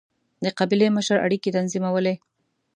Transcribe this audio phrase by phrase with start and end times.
[0.43, 2.15] د قبیلې مشر اړیکې تنظیمولې.